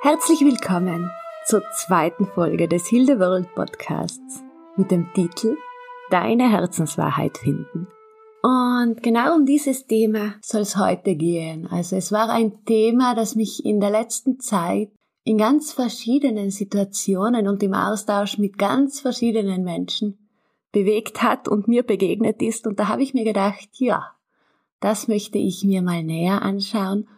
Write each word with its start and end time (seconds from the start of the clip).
Herzlich 0.00 0.42
willkommen 0.42 1.10
zur 1.44 1.60
zweiten 1.74 2.24
Folge 2.24 2.68
des 2.68 2.86
Hilde 2.86 3.18
World 3.18 3.52
Podcasts 3.56 4.44
mit 4.76 4.92
dem 4.92 5.12
Titel 5.12 5.56
Deine 6.10 6.48
Herzenswahrheit 6.52 7.36
finden. 7.36 7.88
Und 8.40 9.02
genau 9.02 9.34
um 9.34 9.44
dieses 9.44 9.88
Thema 9.88 10.36
soll 10.40 10.60
es 10.60 10.76
heute 10.76 11.16
gehen. 11.16 11.66
Also 11.66 11.96
es 11.96 12.12
war 12.12 12.30
ein 12.30 12.64
Thema, 12.64 13.16
das 13.16 13.34
mich 13.34 13.64
in 13.64 13.80
der 13.80 13.90
letzten 13.90 14.38
Zeit 14.38 14.92
in 15.24 15.36
ganz 15.36 15.72
verschiedenen 15.72 16.52
Situationen 16.52 17.48
und 17.48 17.60
im 17.64 17.74
Austausch 17.74 18.38
mit 18.38 18.56
ganz 18.56 19.00
verschiedenen 19.00 19.64
Menschen 19.64 20.28
bewegt 20.70 21.24
hat 21.24 21.48
und 21.48 21.66
mir 21.66 21.82
begegnet 21.82 22.40
ist. 22.40 22.68
Und 22.68 22.78
da 22.78 22.86
habe 22.86 23.02
ich 23.02 23.14
mir 23.14 23.24
gedacht, 23.24 23.68
ja, 23.72 24.12
das 24.78 25.08
möchte 25.08 25.38
ich 25.38 25.64
mir 25.64 25.82
mal 25.82 26.04
näher 26.04 26.42
anschauen 26.42 27.08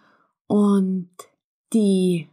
und 0.47 1.11
die 1.75 2.31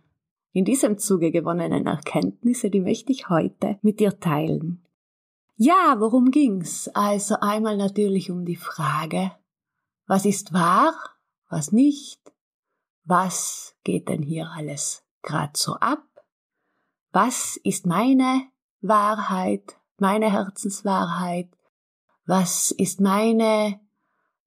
in 0.58 0.66
diesem 0.66 0.98
Zuge 0.98 1.30
gewonnenen 1.30 1.86
Erkenntnisse, 1.86 2.72
die 2.72 2.82
möchte 2.82 3.12
ich 3.12 3.30
heute 3.30 3.78
mit 3.84 4.00
dir 4.00 4.20
teilen. 4.20 4.84
Ja, 5.56 5.98
worum 6.00 6.32
ging's? 6.32 6.88
Also 6.96 7.36
einmal 7.42 7.78
natürlich 7.78 8.32
um 8.32 8.44
die 8.44 8.56
Frage, 8.56 9.34
was 10.08 10.26
ist 10.26 10.54
wahr, 10.54 10.96
was 11.48 11.72
nicht? 11.72 12.20
Was 13.04 13.76
geht 13.84 14.10
denn 14.10 14.24
hier 14.24 14.50
alles 14.50 15.04
grad 15.22 15.56
so 15.58 15.74
ab? 15.76 16.08
Was 17.12 17.58
ist 17.58 17.86
meine 17.86 18.48
Wahrheit, 18.82 19.78
meine 20.00 20.32
Herzenswahrheit? 20.32 21.50
Was 22.26 22.72
ist 22.72 23.00
meine 23.00 23.80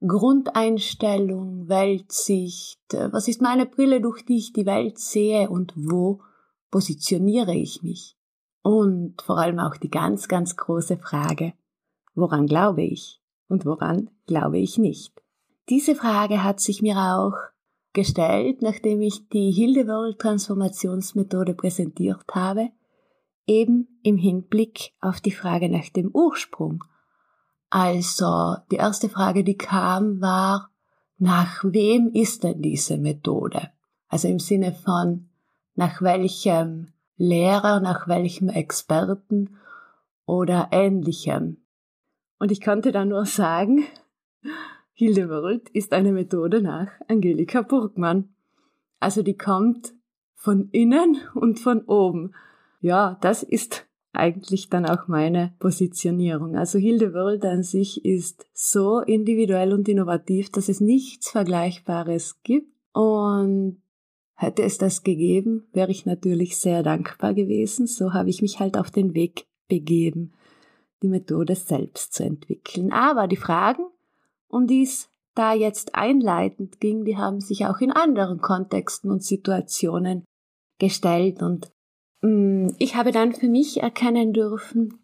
Grundeinstellung, 0.06 1.68
Weltsicht, 1.68 2.80
was 2.92 3.28
ist 3.28 3.42
meine 3.42 3.66
Brille, 3.66 4.00
durch 4.00 4.24
die 4.24 4.38
ich 4.38 4.52
die 4.52 4.64
Welt 4.66 4.98
sehe 4.98 5.50
und 5.50 5.74
wo 5.76 6.22
positioniere 6.70 7.54
ich 7.54 7.82
mich? 7.82 8.16
Und 8.62 9.20
vor 9.22 9.38
allem 9.38 9.58
auch 9.58 9.76
die 9.76 9.90
ganz, 9.90 10.28
ganz 10.28 10.56
große 10.56 10.96
Frage, 10.96 11.52
woran 12.14 12.46
glaube 12.46 12.82
ich 12.82 13.20
und 13.48 13.66
woran 13.66 14.10
glaube 14.26 14.58
ich 14.58 14.78
nicht? 14.78 15.22
Diese 15.68 15.94
Frage 15.94 16.42
hat 16.42 16.60
sich 16.60 16.82
mir 16.82 16.96
auch 16.96 17.34
gestellt, 17.92 18.62
nachdem 18.62 19.02
ich 19.02 19.28
die 19.28 19.50
Hildeworld 19.50 20.18
Transformationsmethode 20.18 21.54
präsentiert 21.54 22.24
habe, 22.32 22.70
eben 23.46 24.00
im 24.02 24.16
Hinblick 24.16 24.92
auf 25.00 25.20
die 25.20 25.32
Frage 25.32 25.68
nach 25.68 25.88
dem 25.90 26.10
Ursprung 26.12 26.84
also 27.70 28.56
die 28.70 28.76
erste 28.76 29.08
Frage, 29.08 29.44
die 29.44 29.56
kam, 29.56 30.20
war, 30.20 30.70
nach 31.18 31.62
wem 31.64 32.10
ist 32.12 32.42
denn 32.42 32.60
diese 32.60 32.98
Methode? 32.98 33.70
Also 34.08 34.26
im 34.26 34.40
Sinne 34.40 34.72
von, 34.72 35.28
nach 35.76 36.02
welchem 36.02 36.88
Lehrer, 37.16 37.80
nach 37.80 38.08
welchem 38.08 38.48
Experten 38.48 39.56
oder 40.26 40.68
ähnlichem. 40.72 41.58
Und 42.38 42.50
ich 42.50 42.60
konnte 42.60 42.90
da 42.90 43.04
nur 43.04 43.26
sagen, 43.26 43.84
Hildeworld 44.92 45.68
ist 45.68 45.92
eine 45.92 46.12
Methode 46.12 46.62
nach 46.62 46.88
Angelika 47.06 47.62
Burgmann. 47.62 48.34
Also 48.98 49.22
die 49.22 49.36
kommt 49.36 49.94
von 50.34 50.70
innen 50.70 51.18
und 51.34 51.60
von 51.60 51.82
oben. 51.84 52.34
Ja, 52.80 53.18
das 53.20 53.42
ist 53.42 53.86
eigentlich 54.12 54.68
dann 54.68 54.86
auch 54.86 55.06
meine 55.08 55.54
Positionierung. 55.58 56.56
Also 56.56 56.78
Hilde 56.78 57.12
an 57.48 57.62
sich 57.62 58.04
ist 58.04 58.46
so 58.52 59.00
individuell 59.00 59.72
und 59.72 59.88
innovativ, 59.88 60.50
dass 60.50 60.68
es 60.68 60.80
nichts 60.80 61.30
Vergleichbares 61.30 62.42
gibt. 62.42 62.74
Und 62.92 63.80
hätte 64.34 64.62
es 64.62 64.78
das 64.78 65.02
gegeben, 65.02 65.68
wäre 65.72 65.90
ich 65.90 66.06
natürlich 66.06 66.58
sehr 66.58 66.82
dankbar 66.82 67.34
gewesen. 67.34 67.86
So 67.86 68.12
habe 68.12 68.30
ich 68.30 68.42
mich 68.42 68.58
halt 68.58 68.76
auf 68.76 68.90
den 68.90 69.14
Weg 69.14 69.46
begeben, 69.68 70.32
die 71.02 71.08
Methode 71.08 71.54
selbst 71.54 72.14
zu 72.14 72.24
entwickeln. 72.24 72.92
Aber 72.92 73.28
die 73.28 73.36
Fragen, 73.36 73.84
um 74.48 74.66
die 74.66 74.82
es 74.82 75.08
da 75.34 75.54
jetzt 75.54 75.94
einleitend 75.94 76.80
ging, 76.80 77.04
die 77.04 77.16
haben 77.16 77.40
sich 77.40 77.66
auch 77.66 77.78
in 77.78 77.92
anderen 77.92 78.40
Kontexten 78.40 79.10
und 79.10 79.22
Situationen 79.22 80.24
gestellt 80.78 81.42
und 81.42 81.70
ich 82.22 82.96
habe 82.96 83.12
dann 83.12 83.32
für 83.32 83.48
mich 83.48 83.82
erkennen 83.82 84.32
dürfen, 84.32 85.00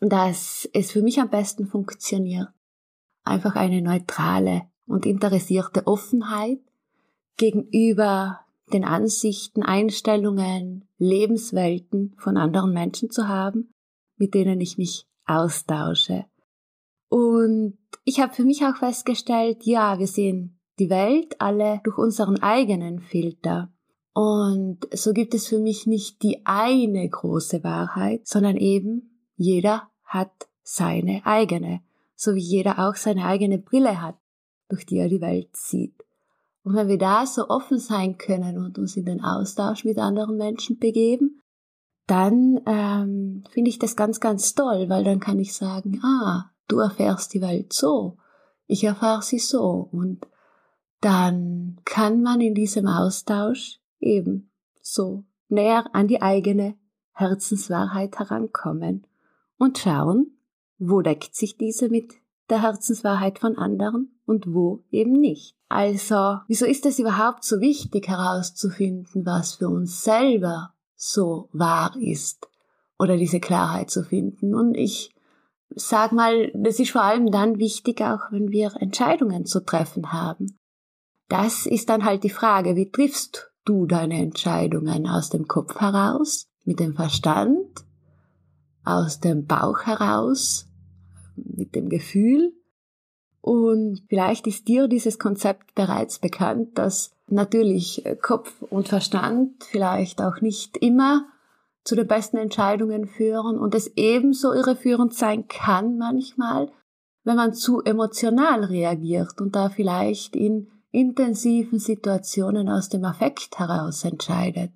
dass 0.00 0.68
es 0.72 0.92
für 0.92 1.02
mich 1.02 1.20
am 1.20 1.30
besten 1.30 1.66
funktioniert. 1.66 2.48
Einfach 3.24 3.56
eine 3.56 3.82
neutrale 3.82 4.62
und 4.86 5.06
interessierte 5.06 5.86
Offenheit 5.86 6.60
gegenüber 7.36 8.40
den 8.72 8.84
Ansichten, 8.84 9.62
Einstellungen, 9.62 10.88
Lebenswelten 10.98 12.14
von 12.18 12.36
anderen 12.36 12.72
Menschen 12.72 13.10
zu 13.10 13.28
haben, 13.28 13.72
mit 14.16 14.34
denen 14.34 14.60
ich 14.60 14.78
mich 14.78 15.06
austausche. 15.26 16.26
Und 17.08 17.78
ich 18.04 18.20
habe 18.20 18.32
für 18.32 18.44
mich 18.44 18.64
auch 18.64 18.76
festgestellt, 18.76 19.64
ja, 19.64 19.98
wir 19.98 20.06
sehen 20.06 20.60
die 20.78 20.90
Welt 20.90 21.40
alle 21.40 21.80
durch 21.84 21.98
unseren 21.98 22.42
eigenen 22.42 23.00
Filter. 23.00 23.73
Und 24.14 24.86
so 24.92 25.12
gibt 25.12 25.34
es 25.34 25.48
für 25.48 25.58
mich 25.58 25.86
nicht 25.86 26.22
die 26.22 26.46
eine 26.46 27.08
große 27.08 27.64
Wahrheit, 27.64 28.26
sondern 28.26 28.56
eben 28.56 29.26
jeder 29.36 29.90
hat 30.04 30.48
seine 30.62 31.26
eigene, 31.26 31.82
so 32.14 32.36
wie 32.36 32.40
jeder 32.40 32.78
auch 32.78 32.94
seine 32.94 33.26
eigene 33.26 33.58
Brille 33.58 34.00
hat, 34.00 34.16
durch 34.68 34.86
die 34.86 34.98
er 34.98 35.08
die 35.08 35.20
Welt 35.20 35.56
sieht. 35.56 36.04
Und 36.62 36.76
wenn 36.76 36.88
wir 36.88 36.96
da 36.96 37.26
so 37.26 37.48
offen 37.48 37.78
sein 37.78 38.16
können 38.16 38.56
und 38.56 38.78
uns 38.78 38.96
in 38.96 39.04
den 39.04 39.20
Austausch 39.20 39.84
mit 39.84 39.98
anderen 39.98 40.36
Menschen 40.36 40.78
begeben, 40.78 41.42
dann 42.06 42.60
ähm, 42.66 43.44
finde 43.50 43.68
ich 43.68 43.80
das 43.80 43.96
ganz, 43.96 44.20
ganz 44.20 44.54
toll, 44.54 44.88
weil 44.88 45.02
dann 45.02 45.18
kann 45.18 45.40
ich 45.40 45.54
sagen, 45.54 46.00
ah, 46.04 46.50
du 46.68 46.78
erfährst 46.78 47.34
die 47.34 47.40
Welt 47.40 47.72
so, 47.72 48.16
ich 48.66 48.84
erfahre 48.84 49.22
sie 49.22 49.40
so. 49.40 49.88
Und 49.90 50.26
dann 51.00 51.80
kann 51.84 52.22
man 52.22 52.40
in 52.40 52.54
diesem 52.54 52.86
Austausch 52.86 53.80
eben 54.00 54.50
so 54.80 55.24
näher 55.48 55.86
an 55.92 56.08
die 56.08 56.22
eigene 56.22 56.76
Herzenswahrheit 57.12 58.18
herankommen 58.18 59.06
und 59.56 59.78
schauen, 59.78 60.38
wo 60.78 61.00
deckt 61.00 61.34
sich 61.34 61.56
diese 61.56 61.88
mit 61.88 62.14
der 62.50 62.62
Herzenswahrheit 62.62 63.38
von 63.38 63.56
anderen 63.56 64.18
und 64.26 64.52
wo 64.52 64.84
eben 64.90 65.12
nicht. 65.12 65.56
Also, 65.68 66.38
wieso 66.46 66.66
ist 66.66 66.86
es 66.86 66.98
überhaupt 66.98 67.44
so 67.44 67.60
wichtig 67.60 68.08
herauszufinden, 68.08 69.24
was 69.24 69.54
für 69.54 69.68
uns 69.68 70.04
selber 70.04 70.74
so 70.94 71.48
wahr 71.52 71.96
ist 71.98 72.48
oder 72.98 73.16
diese 73.16 73.40
Klarheit 73.40 73.90
zu 73.90 74.02
finden? 74.02 74.54
Und 74.54 74.76
ich 74.76 75.14
sag 75.70 76.12
mal, 76.12 76.50
das 76.54 76.78
ist 76.78 76.90
vor 76.90 77.02
allem 77.02 77.30
dann 77.30 77.58
wichtig, 77.58 78.00
auch 78.02 78.30
wenn 78.30 78.50
wir 78.50 78.74
Entscheidungen 78.80 79.46
zu 79.46 79.64
treffen 79.64 80.12
haben. 80.12 80.58
Das 81.28 81.66
ist 81.66 81.88
dann 81.88 82.04
halt 82.04 82.22
die 82.22 82.30
Frage, 82.30 82.76
wie 82.76 82.90
triffst 82.90 83.50
du 83.64 83.86
deine 83.86 84.20
Entscheidungen 84.20 85.08
aus 85.08 85.30
dem 85.30 85.48
Kopf 85.48 85.80
heraus, 85.80 86.46
mit 86.64 86.80
dem 86.80 86.94
Verstand, 86.94 87.84
aus 88.84 89.20
dem 89.20 89.46
Bauch 89.46 89.82
heraus, 89.82 90.66
mit 91.36 91.74
dem 91.74 91.88
Gefühl. 91.88 92.52
Und 93.40 94.02
vielleicht 94.08 94.46
ist 94.46 94.68
dir 94.68 94.88
dieses 94.88 95.18
Konzept 95.18 95.74
bereits 95.74 96.18
bekannt, 96.18 96.78
dass 96.78 97.10
natürlich 97.28 98.04
Kopf 98.22 98.62
und 98.62 98.88
Verstand 98.88 99.64
vielleicht 99.64 100.22
auch 100.22 100.40
nicht 100.40 100.76
immer 100.78 101.26
zu 101.84 101.94
den 101.94 102.06
besten 102.06 102.38
Entscheidungen 102.38 103.06
führen 103.06 103.58
und 103.58 103.74
es 103.74 103.92
ebenso 103.96 104.52
irreführend 104.52 105.14
sein 105.14 105.46
kann 105.48 105.98
manchmal, 105.98 106.70
wenn 107.24 107.36
man 107.36 107.52
zu 107.52 107.82
emotional 107.82 108.64
reagiert 108.64 109.40
und 109.40 109.54
da 109.54 109.68
vielleicht 109.68 110.34
in 110.34 110.70
intensiven 110.94 111.80
Situationen 111.80 112.68
aus 112.68 112.88
dem 112.88 113.04
Affekt 113.04 113.58
heraus 113.58 114.04
entscheidet. 114.04 114.70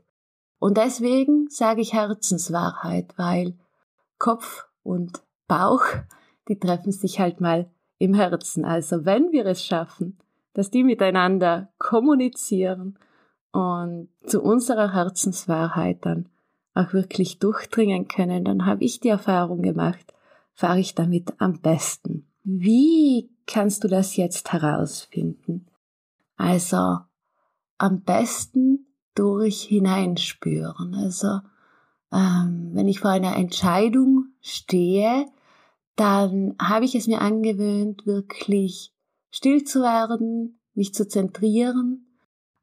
Und 0.59 0.77
deswegen 0.77 1.49
sage 1.49 1.81
ich 1.81 1.93
Herzenswahrheit, 1.93 3.15
weil 3.17 3.57
Kopf 4.19 4.67
und 4.83 5.23
Bauch, 5.47 5.85
die 6.49 6.59
treffen 6.59 6.91
sich 6.91 7.21
halt 7.21 7.41
mal 7.41 7.71
im 7.99 8.15
Herzen. 8.15 8.65
Also 8.65 9.05
wenn 9.05 9.31
wir 9.31 9.47
es 9.47 9.65
schaffen, 9.65 10.19
dass 10.55 10.71
die 10.71 10.83
miteinander 10.83 11.73
kommunizieren 11.79 12.99
und 13.53 14.09
zu 14.27 14.43
unserer 14.43 14.93
Herzenswahrheit 14.93 16.05
dann 16.05 16.29
auch 16.75 16.93
wirklich 16.93 17.39
durchdringen 17.39 18.09
können, 18.09 18.45
dann 18.45 18.67
habe 18.67 18.85
ich 18.85 18.99
die 18.99 19.09
Erfahrung 19.09 19.63
gemacht, 19.63 20.13
fahre 20.53 20.81
ich 20.81 20.97
damit 20.97 21.33
am 21.39 21.61
besten. 21.61 22.27
Wie 22.43 23.31
kannst 23.47 23.85
du 23.85 23.89
das 23.89 24.17
jetzt 24.17 24.53
herausfinden? 24.53 25.68
Also 26.39 26.99
am 27.79 28.03
besten 28.03 28.87
durch 29.15 29.63
hineinspüren. 29.63 30.95
Also 30.95 31.41
ähm, 32.13 32.71
wenn 32.73 32.89
ich 32.89 33.01
vor 33.01 33.11
einer 33.11 33.37
Entscheidung 33.37 34.27
stehe, 34.41 35.27
dann 35.97 36.55
habe 36.61 36.85
ich 36.85 36.95
es 36.95 37.09
mir 37.09 37.21
angewöhnt, 37.21 38.07
wirklich 38.07 38.95
still 39.31 39.65
zu 39.65 39.83
werden, 39.83 40.61
mich 40.75 40.95
zu 40.95 41.09
zentrieren 41.09 42.07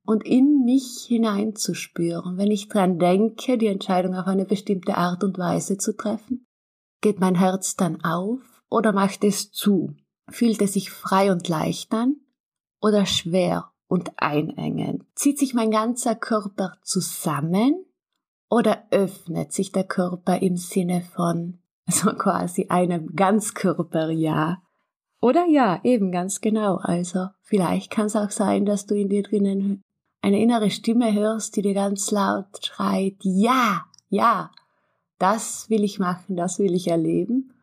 und 0.05 0.25
in 0.25 0.63
mich 0.63 1.05
hineinzuspüren. 1.07 2.37
Wenn 2.37 2.51
ich 2.51 2.69
dran 2.69 2.97
denke, 2.97 3.57
die 3.57 3.67
Entscheidung 3.67 4.15
auf 4.15 4.27
eine 4.27 4.45
bestimmte 4.45 4.95
Art 4.95 5.23
und 5.23 5.37
Weise 5.37 5.77
zu 5.77 5.95
treffen, 5.95 6.47
geht 7.01 7.19
mein 7.19 7.35
Herz 7.35 7.75
dann 7.75 8.03
auf 8.05 8.63
oder 8.69 8.93
macht 8.93 9.25
es 9.25 9.51
zu? 9.51 9.95
Fühlt 10.29 10.61
es 10.61 10.73
sich 10.73 10.91
frei 10.91 11.31
und 11.31 11.47
leicht 11.49 11.93
an 11.93 12.15
oder 12.81 13.05
schwer 13.05 13.71
und 13.87 14.11
einengend? 14.17 15.03
Zieht 15.15 15.39
sich 15.39 15.53
mein 15.53 15.71
ganzer 15.71 16.15
Körper 16.15 16.77
zusammen 16.83 17.85
oder 18.49 18.83
öffnet 18.91 19.53
sich 19.53 19.71
der 19.71 19.83
Körper 19.83 20.41
im 20.41 20.57
Sinne 20.57 21.01
von 21.01 21.59
so 21.87 22.11
quasi 22.13 22.67
einem 22.69 23.15
Ganzkörper-Ja? 23.15 24.61
Oder 25.21 25.45
ja, 25.47 25.79
eben 25.83 26.11
ganz 26.11 26.41
genau. 26.41 26.75
Also 26.75 27.27
vielleicht 27.41 27.91
kann 27.91 28.07
es 28.07 28.15
auch 28.15 28.31
sein, 28.31 28.65
dass 28.65 28.85
du 28.85 28.95
in 28.95 29.09
dir 29.09 29.23
drinnen 29.23 29.81
eine 30.21 30.41
innere 30.41 30.71
Stimme 30.71 31.13
hörst, 31.13 31.55
die 31.55 31.61
dir 31.61 31.75
ganz 31.75 32.09
laut 32.09 32.47
schreit, 32.63 33.17
ja, 33.21 33.85
ja, 34.09 34.49
das 35.19 35.69
will 35.69 35.83
ich 35.83 35.99
machen, 35.99 36.35
das 36.35 36.57
will 36.57 36.73
ich 36.73 36.87
erleben. 36.87 37.53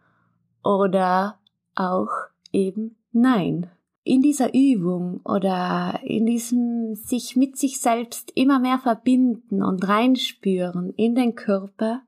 Oder 0.62 1.40
auch 1.74 2.10
eben 2.52 2.96
nein. 3.10 3.68
In 4.04 4.20
dieser 4.20 4.52
Übung 4.52 5.20
oder 5.24 6.00
in 6.02 6.26
diesem 6.26 6.96
sich 6.96 7.36
mit 7.36 7.56
sich 7.56 7.80
selbst 7.80 8.32
immer 8.34 8.58
mehr 8.58 8.78
verbinden 8.78 9.62
und 9.62 9.86
reinspüren 9.86 10.92
in 10.96 11.14
den 11.14 11.34
Körper, 11.34 12.02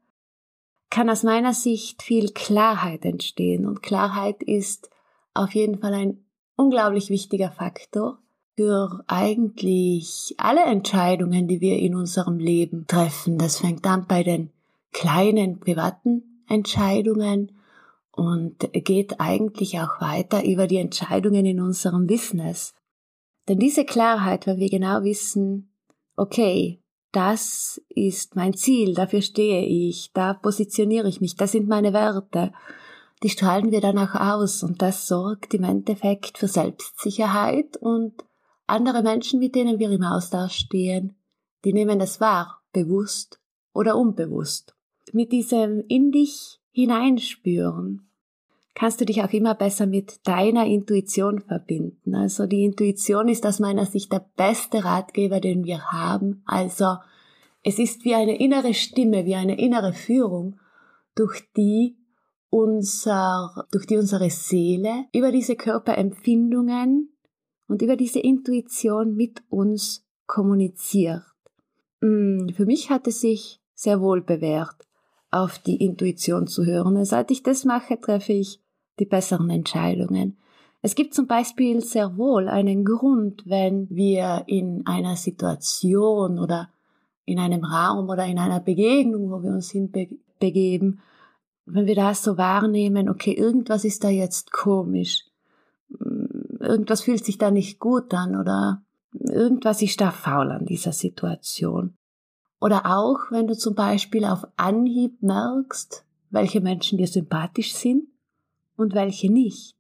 kann 0.91 1.09
aus 1.11 1.23
meiner 1.23 1.55
Sicht 1.55 2.03
viel 2.03 2.31
Klarheit 2.31 3.05
entstehen. 3.05 3.67
Und 3.67 3.83
Klarheit 3.83 4.43
ist 4.43 4.91
auf 5.35 5.55
jeden 5.55 5.79
Fall 5.79 5.95
ein 5.95 6.25
unglaublich 6.57 7.11
wichtiger 7.11 7.51
Faktor, 7.51 8.19
für 8.57 9.03
eigentlich 9.09 10.35
alle 10.39 10.63
Entscheidungen, 10.63 11.49
die 11.49 11.61
wir 11.61 11.79
in 11.79 11.95
unserem 11.95 12.39
Leben 12.39 12.87
treffen. 12.87 13.39
Das 13.39 13.59
fängt 13.59 13.87
an 13.87 14.07
bei 14.07 14.23
den 14.23 14.51
kleinen 14.93 15.59
privaten 15.59 16.45
Entscheidungen 16.49 17.53
und 18.17 18.71
geht 18.73 19.21
eigentlich 19.21 19.79
auch 19.81 20.01
weiter 20.01 20.45
über 20.45 20.67
die 20.67 20.77
Entscheidungen 20.77 21.45
in 21.45 21.61
unserem 21.61 22.07
Business. 22.07 22.75
Denn 23.49 23.59
diese 23.59 23.85
Klarheit, 23.85 24.47
wenn 24.47 24.59
wir 24.59 24.71
genau 24.71 25.03
wissen, 25.03 25.73
okay, 26.17 26.81
das 27.13 27.81
ist 27.89 28.35
mein 28.37 28.55
Ziel, 28.55 28.95
dafür 28.95 29.23
stehe 29.23 29.65
ich, 29.65 30.13
da 30.13 30.35
positioniere 30.35 31.09
ich 31.09 31.21
mich, 31.21 31.37
das 31.37 31.53
sind 31.53 31.69
meine 31.69 31.93
Werte, 31.93 32.53
die 33.23 33.29
strahlen 33.29 33.71
wir 33.71 33.81
dann 33.81 33.99
auch 33.99 34.15
aus 34.15 34.63
und 34.63 34.83
das 34.83 35.07
sorgt 35.07 35.55
im 35.55 35.65
Endeffekt 35.65 36.39
für 36.39 36.49
Selbstsicherheit 36.49 37.77
und 37.77 38.25
andere 38.67 39.03
Menschen, 39.03 39.41
mit 39.41 39.55
denen 39.55 39.79
wir 39.79 39.91
im 39.91 40.03
Austausch 40.03 40.55
stehen, 40.55 41.17
die 41.65 41.73
nehmen 41.73 42.01
es 42.01 42.21
wahr, 42.21 42.63
bewusst 42.73 43.41
oder 43.73 43.97
unbewusst. 43.97 44.75
Mit 45.13 45.33
diesem 45.33 45.85
in 45.89 46.11
dich 46.13 46.61
hineinspüren 46.75 48.09
kannst 48.75 49.01
du 49.01 49.05
dich 49.05 49.23
auch 49.23 49.33
immer 49.33 49.55
besser 49.55 49.87
mit 49.87 50.27
deiner 50.27 50.67
Intuition 50.67 51.41
verbinden. 51.41 52.15
Also 52.15 52.47
die 52.47 52.65
Intuition 52.65 53.29
ist 53.29 53.47
aus 53.47 53.61
meiner 53.61 53.87
Sicht 53.87 54.13
der 54.13 54.27
beste 54.37 54.85
Ratgeber, 54.85 55.41
den 55.41 55.65
wir 55.65 55.93
haben. 55.93 56.43
Also 56.45 56.97
es 57.63 57.79
ist 57.79 58.05
wie 58.05 58.15
eine 58.15 58.39
innere 58.39 58.75
Stimme, 58.75 59.25
wie 59.25 59.37
eine 59.37 59.59
innere 59.59 59.93
Führung, 59.93 60.59
durch 61.15 61.49
die 61.57 61.97
unser, 62.51 63.67
durch 63.71 63.87
die 63.87 63.97
unsere 63.97 64.29
Seele 64.31 65.07
über 65.15 65.31
diese 65.31 65.55
Körperempfindungen 65.55 67.11
und 67.69 67.83
über 67.83 67.97
diese 67.97 68.19
Intuition 68.19 69.15
mit 69.15 69.43
uns 69.49 70.05
kommuniziert. 70.27 71.23
Mm, 72.01 72.49
für 72.51 72.67
mich 72.67 72.91
hat 72.91 73.07
es 73.07 73.21
sich 73.21 73.61
sehr 73.75 74.01
wohl 74.01 74.21
bewährt, 74.21 74.77
auf 75.35 75.59
die 75.59 75.77
Intuition 75.77 76.47
zu 76.47 76.65
hören. 76.65 76.97
Und 76.97 77.05
seit 77.05 77.31
ich 77.31 77.43
das 77.43 77.65
mache, 77.65 78.01
treffe 78.01 78.33
ich 78.33 78.61
die 79.01 79.05
besseren 79.05 79.51
Entscheidungen. 79.51 80.37
Es 80.81 80.95
gibt 80.95 81.15
zum 81.15 81.27
Beispiel 81.27 81.81
sehr 81.81 82.17
wohl 82.17 82.49
einen 82.49 82.85
Grund, 82.85 83.43
wenn 83.47 83.89
wir 83.91 84.45
in 84.47 84.87
einer 84.87 85.17
Situation 85.17 86.39
oder 86.39 86.69
in 87.25 87.39
einem 87.39 87.65
Raum 87.65 88.09
oder 88.11 88.27
in 88.27 88.39
einer 88.39 88.61
Begegnung, 88.61 89.31
wo 89.31 89.43
wir 89.43 89.51
uns 89.51 89.71
hinbegeben, 89.71 91.01
wenn 91.67 91.87
wir 91.87 91.95
das 91.95 92.23
so 92.23 92.37
wahrnehmen, 92.37 93.09
okay, 93.09 93.33
irgendwas 93.33 93.85
ist 93.85 94.05
da 94.05 94.11
jetzt 94.11 94.53
komisch, 94.53 95.25
irgendwas 96.61 97.01
fühlt 97.01 97.25
sich 97.25 97.39
da 97.39 97.51
nicht 97.51 97.79
gut 97.79 98.13
an 98.13 98.37
oder 98.37 98.83
irgendwas 99.13 99.81
ist 99.81 100.01
da 100.01 100.11
faul 100.11 100.53
an 100.53 100.67
dieser 100.67 100.93
Situation. 100.93 101.95
Oder 102.65 102.87
auch, 102.87 103.31
wenn 103.31 103.47
du 103.47 103.55
zum 103.55 103.75
Beispiel 103.75 104.25
auf 104.25 104.47
Anhieb 104.57 105.23
merkst, 105.23 106.03
welche 106.31 106.63
Menschen 106.63 106.97
dir 106.97 107.07
sympathisch 107.07 107.75
sind 107.75 108.09
und 108.79 108.95
welche 108.95 109.31
nicht. 109.31 109.77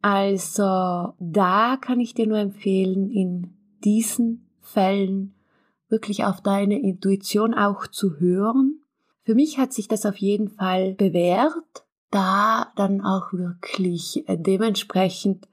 Also 0.00 1.12
da 1.18 1.76
kann 1.78 2.00
ich 2.00 2.14
dir 2.14 2.26
nur 2.26 2.38
empfehlen, 2.38 3.10
in 3.10 3.52
diesen 3.84 4.48
Fällen 4.62 5.34
wirklich 5.90 6.24
auf 6.24 6.40
deine 6.40 6.80
Intuition 6.80 7.52
auch 7.52 7.86
zu 7.86 8.18
hören. 8.18 8.80
Für 9.24 9.34
mich 9.34 9.58
hat 9.58 9.74
sich 9.74 9.86
das 9.86 10.06
auf 10.06 10.16
jeden 10.16 10.48
Fall 10.48 10.94
bewährt, 10.94 11.84
da 12.10 12.72
dann 12.74 13.02
auch 13.02 13.34
wirklich 13.34 14.24
dementsprechend 14.26 15.46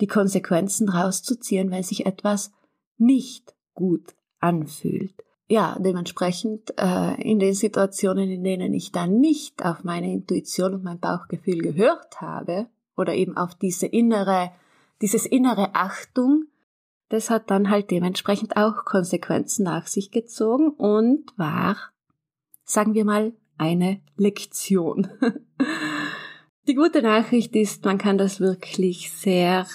die 0.00 0.08
Konsequenzen 0.08 0.88
rauszuziehen, 0.88 1.70
wenn 1.70 1.84
sich 1.84 2.04
etwas 2.04 2.50
nicht 2.98 3.54
gut 3.74 4.16
anfühlt. 4.40 5.14
Ja, 5.46 5.76
dementsprechend 5.78 6.72
äh, 6.78 7.20
in 7.20 7.38
den 7.38 7.52
Situationen, 7.52 8.30
in 8.30 8.44
denen 8.44 8.72
ich 8.72 8.92
dann 8.92 9.20
nicht 9.20 9.64
auf 9.64 9.84
meine 9.84 10.10
Intuition 10.10 10.74
und 10.74 10.84
mein 10.84 10.98
Bauchgefühl 10.98 11.58
gehört 11.58 12.20
habe 12.20 12.66
oder 12.96 13.14
eben 13.14 13.36
auf 13.36 13.54
diese 13.54 13.86
innere, 13.86 14.52
dieses 15.02 15.26
innere 15.26 15.74
Achtung, 15.74 16.46
das 17.10 17.28
hat 17.28 17.50
dann 17.50 17.68
halt 17.68 17.90
dementsprechend 17.90 18.56
auch 18.56 18.86
Konsequenzen 18.86 19.64
nach 19.64 19.86
sich 19.86 20.10
gezogen 20.10 20.70
und 20.70 21.36
war, 21.36 21.76
sagen 22.64 22.94
wir 22.94 23.04
mal, 23.04 23.34
eine 23.58 24.00
Lektion. 24.16 25.08
Die 26.66 26.74
gute 26.74 27.02
Nachricht 27.02 27.54
ist, 27.54 27.84
man 27.84 27.98
kann 27.98 28.16
das 28.16 28.40
wirklich 28.40 29.12
sehr 29.12 29.66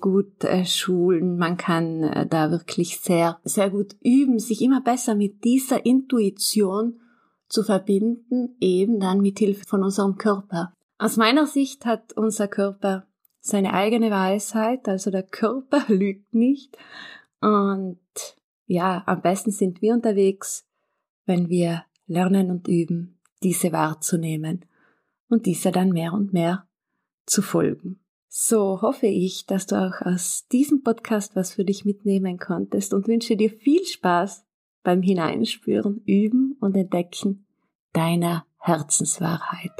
gut 0.00 0.44
äh, 0.44 0.64
schulen, 0.64 1.38
man 1.38 1.56
kann 1.56 2.02
äh, 2.02 2.26
da 2.26 2.50
wirklich 2.50 3.00
sehr, 3.00 3.38
sehr 3.44 3.70
gut 3.70 3.96
üben, 4.02 4.38
sich 4.38 4.62
immer 4.62 4.80
besser 4.80 5.14
mit 5.14 5.44
dieser 5.44 5.84
Intuition 5.84 7.00
zu 7.48 7.62
verbinden, 7.62 8.56
eben 8.60 9.00
dann 9.00 9.20
mit 9.20 9.38
Hilfe 9.38 9.64
von 9.64 9.82
unserem 9.82 10.16
Körper. 10.16 10.72
Aus 10.98 11.16
meiner 11.16 11.46
Sicht 11.46 11.86
hat 11.86 12.12
unser 12.14 12.48
Körper 12.48 13.06
seine 13.40 13.72
eigene 13.72 14.10
Weisheit, 14.10 14.88
also 14.88 15.10
der 15.10 15.22
Körper 15.22 15.84
lügt 15.88 16.34
nicht. 16.34 16.76
Und 17.40 18.00
ja, 18.66 19.02
am 19.06 19.22
besten 19.22 19.50
sind 19.50 19.80
wir 19.80 19.94
unterwegs, 19.94 20.66
wenn 21.24 21.48
wir 21.48 21.84
lernen 22.06 22.50
und 22.50 22.68
üben, 22.68 23.20
diese 23.42 23.72
wahrzunehmen 23.72 24.64
und 25.28 25.46
dieser 25.46 25.70
dann 25.70 25.90
mehr 25.90 26.12
und 26.12 26.32
mehr 26.32 26.66
zu 27.26 27.42
folgen. 27.42 28.00
So 28.30 28.82
hoffe 28.82 29.06
ich, 29.06 29.46
dass 29.46 29.66
du 29.66 29.76
auch 29.76 30.04
aus 30.04 30.46
diesem 30.48 30.82
Podcast 30.82 31.34
was 31.34 31.54
für 31.54 31.64
dich 31.64 31.86
mitnehmen 31.86 32.38
konntest 32.38 32.92
und 32.92 33.08
wünsche 33.08 33.36
dir 33.36 33.48
viel 33.48 33.84
Spaß 33.86 34.44
beim 34.82 35.00
Hineinspüren, 35.00 36.02
Üben 36.04 36.56
und 36.60 36.76
Entdecken 36.76 37.46
deiner 37.94 38.44
Herzenswahrheit. 38.58 39.72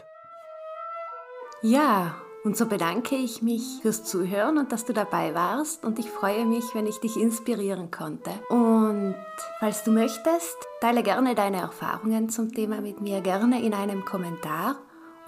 Ja, 1.61 2.17
und 2.43 2.57
so 2.57 2.67
bedanke 2.67 3.17
ich 3.17 3.43
mich 3.43 3.81
fürs 3.83 4.05
Zuhören 4.05 4.57
und 4.57 4.73
dass 4.73 4.87
du 4.87 4.95
dabei 4.95 5.35
warst 5.35 5.85
und 5.85 5.99
ich 5.99 6.09
freue 6.09 6.47
mich, 6.47 6.65
wenn 6.73 6.87
ich 6.87 6.99
dich 7.01 7.19
inspirieren 7.19 7.91
konnte. 7.91 8.31
Und 8.49 9.15
falls 9.59 9.85
du 9.85 9.91
möchtest, 9.91 10.57
teile 10.81 11.03
gerne 11.03 11.35
deine 11.35 11.59
Erfahrungen 11.59 12.31
zum 12.31 12.51
Thema 12.53 12.81
mit 12.81 13.03
mir 13.03 13.21
gerne 13.21 13.63
in 13.63 13.75
einem 13.75 14.07
Kommentar 14.07 14.77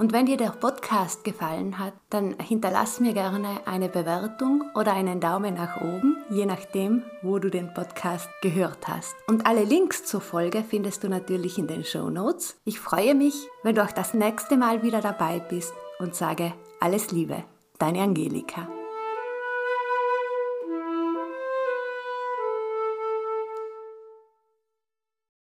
und 0.00 0.14
wenn 0.14 0.24
dir 0.24 0.38
der 0.38 0.48
Podcast 0.48 1.24
gefallen 1.24 1.78
hat, 1.78 1.92
dann 2.08 2.34
hinterlass 2.40 3.00
mir 3.00 3.12
gerne 3.12 3.60
eine 3.66 3.90
Bewertung 3.90 4.64
oder 4.74 4.94
einen 4.94 5.20
Daumen 5.20 5.54
nach 5.54 5.78
oben, 5.82 6.16
je 6.30 6.46
nachdem, 6.46 7.02
wo 7.20 7.38
du 7.38 7.50
den 7.50 7.74
Podcast 7.74 8.30
gehört 8.40 8.88
hast. 8.88 9.14
Und 9.28 9.44
alle 9.46 9.62
Links 9.62 10.06
zur 10.06 10.22
Folge 10.22 10.64
findest 10.66 11.04
du 11.04 11.10
natürlich 11.10 11.58
in 11.58 11.66
den 11.66 11.84
Show 11.84 12.08
Notes. 12.08 12.56
Ich 12.64 12.80
freue 12.80 13.14
mich, 13.14 13.34
wenn 13.62 13.74
du 13.74 13.84
auch 13.84 13.92
das 13.92 14.14
nächste 14.14 14.56
Mal 14.56 14.82
wieder 14.82 15.02
dabei 15.02 15.38
bist 15.38 15.74
und 15.98 16.14
sage 16.14 16.54
alles 16.80 17.10
Liebe, 17.10 17.44
deine 17.78 18.00
Angelika. 18.00 18.68